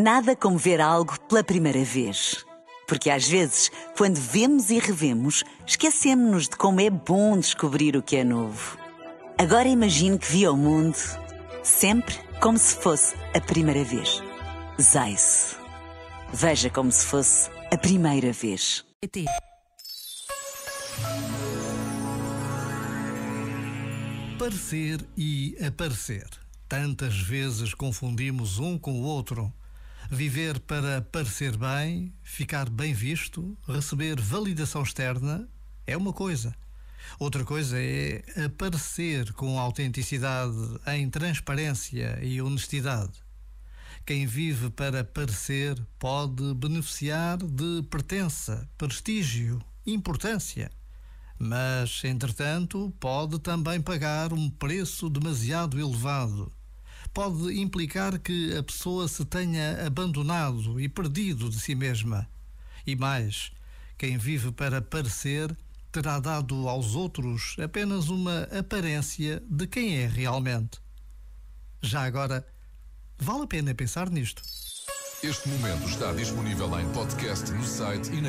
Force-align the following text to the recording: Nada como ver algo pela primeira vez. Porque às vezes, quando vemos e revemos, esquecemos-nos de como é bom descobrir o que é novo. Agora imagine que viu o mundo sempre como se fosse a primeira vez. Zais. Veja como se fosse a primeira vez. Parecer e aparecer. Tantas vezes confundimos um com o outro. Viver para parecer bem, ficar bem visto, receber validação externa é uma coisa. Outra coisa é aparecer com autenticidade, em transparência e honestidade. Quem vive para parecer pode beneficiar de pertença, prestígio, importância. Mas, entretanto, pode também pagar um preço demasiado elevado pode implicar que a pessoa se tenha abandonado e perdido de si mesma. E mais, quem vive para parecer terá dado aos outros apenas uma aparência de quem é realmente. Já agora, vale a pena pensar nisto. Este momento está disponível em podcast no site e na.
Nada 0.00 0.36
como 0.36 0.56
ver 0.56 0.80
algo 0.80 1.18
pela 1.22 1.42
primeira 1.42 1.82
vez. 1.82 2.46
Porque 2.86 3.10
às 3.10 3.26
vezes, 3.26 3.68
quando 3.96 4.14
vemos 4.14 4.70
e 4.70 4.78
revemos, 4.78 5.42
esquecemos-nos 5.66 6.44
de 6.48 6.56
como 6.56 6.80
é 6.80 6.88
bom 6.88 7.36
descobrir 7.36 7.96
o 7.96 8.02
que 8.02 8.14
é 8.14 8.22
novo. 8.22 8.78
Agora 9.36 9.66
imagine 9.66 10.16
que 10.16 10.30
viu 10.30 10.52
o 10.52 10.56
mundo 10.56 10.96
sempre 11.64 12.14
como 12.40 12.56
se 12.56 12.76
fosse 12.76 13.16
a 13.34 13.40
primeira 13.40 13.82
vez. 13.82 14.22
Zais. 14.80 15.56
Veja 16.32 16.70
como 16.70 16.92
se 16.92 17.04
fosse 17.04 17.50
a 17.72 17.76
primeira 17.76 18.32
vez. 18.32 18.84
Parecer 24.38 25.04
e 25.16 25.56
aparecer. 25.66 26.28
Tantas 26.68 27.18
vezes 27.18 27.74
confundimos 27.74 28.60
um 28.60 28.78
com 28.78 28.92
o 28.92 29.02
outro. 29.02 29.52
Viver 30.10 30.58
para 30.60 31.02
parecer 31.02 31.54
bem, 31.58 32.14
ficar 32.22 32.70
bem 32.70 32.94
visto, 32.94 33.58
receber 33.68 34.18
validação 34.18 34.82
externa 34.82 35.46
é 35.86 35.98
uma 35.98 36.14
coisa. 36.14 36.54
Outra 37.18 37.44
coisa 37.44 37.78
é 37.78 38.24
aparecer 38.46 39.30
com 39.34 39.58
autenticidade, 39.58 40.56
em 40.86 41.10
transparência 41.10 42.18
e 42.22 42.40
honestidade. 42.40 43.12
Quem 44.06 44.24
vive 44.26 44.70
para 44.70 45.04
parecer 45.04 45.78
pode 45.98 46.54
beneficiar 46.54 47.36
de 47.36 47.82
pertença, 47.90 48.66
prestígio, 48.78 49.62
importância. 49.84 50.70
Mas, 51.38 52.00
entretanto, 52.02 52.90
pode 52.98 53.38
também 53.40 53.78
pagar 53.78 54.32
um 54.32 54.48
preço 54.48 55.10
demasiado 55.10 55.78
elevado 55.78 56.50
pode 57.12 57.58
implicar 57.60 58.18
que 58.18 58.56
a 58.56 58.62
pessoa 58.62 59.08
se 59.08 59.24
tenha 59.24 59.86
abandonado 59.86 60.80
e 60.80 60.88
perdido 60.88 61.48
de 61.48 61.60
si 61.60 61.74
mesma. 61.74 62.28
E 62.86 62.94
mais, 62.96 63.50
quem 63.96 64.16
vive 64.16 64.52
para 64.52 64.80
parecer 64.80 65.56
terá 65.90 66.20
dado 66.20 66.68
aos 66.68 66.94
outros 66.94 67.56
apenas 67.62 68.08
uma 68.08 68.42
aparência 68.44 69.42
de 69.48 69.66
quem 69.66 69.96
é 69.96 70.06
realmente. 70.06 70.78
Já 71.82 72.04
agora, 72.04 72.46
vale 73.18 73.42
a 73.42 73.46
pena 73.46 73.74
pensar 73.74 74.10
nisto. 74.10 74.42
Este 75.22 75.48
momento 75.48 75.88
está 75.88 76.12
disponível 76.12 76.78
em 76.78 76.88
podcast 76.92 77.50
no 77.50 77.64
site 77.64 78.08
e 78.12 78.20
na. 78.20 78.28